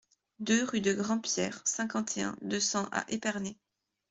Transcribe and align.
deux 0.39 0.63
rue 0.63 0.81
de 0.81 0.93
Grandpierre, 0.93 1.61
cinquante 1.63 2.17
et 2.17 2.23
un, 2.23 2.35
deux 2.41 2.59
cents 2.59 2.89
à 2.91 3.05
Épernay 3.09 3.55